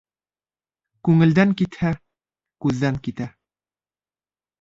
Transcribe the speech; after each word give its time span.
Күңелдән 1.09 1.53
китһә, 1.59 1.91
күҙҙән 2.67 2.97
китә. 3.09 3.29